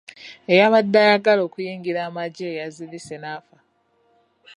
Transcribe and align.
Eyabadde 0.51 0.97
ayagala 1.05 1.41
okuyingira 1.47 1.99
amagye 2.09 2.47
yazirise 2.59 3.15
n'afa. 3.21 3.57